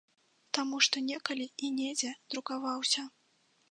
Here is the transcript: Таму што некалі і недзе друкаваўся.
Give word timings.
Таму 0.57 0.79
што 0.85 1.03
некалі 1.11 1.47
і 1.69 1.71
недзе 1.77 2.11
друкаваўся. 2.35 3.11